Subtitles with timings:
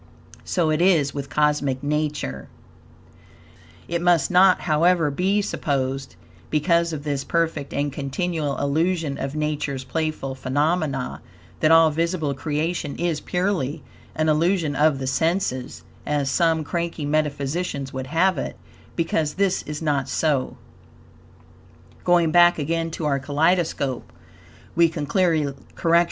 [0.43, 2.47] So it is with Cosmic Nature.
[3.87, 6.15] It must not, however, be supposed,
[6.49, 11.21] because of this perfect and continual illusion of Nature's playful phenomena,
[11.59, 13.83] that all visible creation is purely
[14.15, 18.55] an illusion of the senses, as some cranky metaphysicians would have it,
[18.95, 20.57] because this is not so.